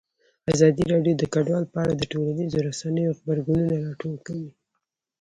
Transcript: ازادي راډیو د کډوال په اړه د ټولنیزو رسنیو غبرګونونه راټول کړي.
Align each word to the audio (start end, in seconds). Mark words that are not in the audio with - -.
ازادي 0.53 0.83
راډیو 0.93 1.15
د 1.19 1.23
کډوال 1.33 1.65
په 1.73 1.77
اړه 1.83 1.93
د 1.97 2.03
ټولنیزو 2.11 2.65
رسنیو 2.67 3.17
غبرګونونه 3.17 3.73
راټول 3.85 4.15
کړي. 4.25 4.47